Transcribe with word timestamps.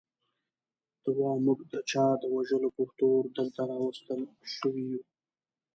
ته 1.01 1.09
وا 1.17 1.31
موږ 1.45 1.59
د 1.71 1.73
چا 1.91 2.05
د 2.21 2.23
وژلو 2.35 2.69
په 2.77 2.83
تور 2.99 3.21
دلته 3.37 3.61
راوستل 3.71 4.21
شوي 4.55 4.85
یو. 4.91 5.01